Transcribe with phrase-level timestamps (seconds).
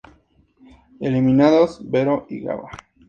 [0.99, 2.71] Eliminados: Vero y Gaba.